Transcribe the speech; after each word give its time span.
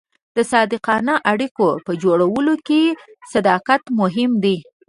د 0.35 0.37
صادقانه 0.51 1.15
اړیکو 1.31 1.67
په 1.85 1.91
جوړولو 2.03 2.53
کې 2.67 2.81
صداقت 3.33 3.81
مهم 3.99 4.31
دی. 4.43 4.57